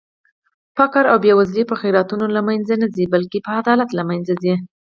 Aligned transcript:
فقر 0.77 1.03
او 1.11 1.17
بې 1.23 1.31
وزلي 1.39 1.63
په 1.67 1.75
خيراتونو 1.81 2.25
لمنخه 2.35 2.75
نه 2.81 2.87
ځي 2.95 3.05
بلکې 3.13 3.37
په 3.45 3.51
عدالت 3.59 3.89
لمنځه 3.99 4.33
ځي 4.43 4.53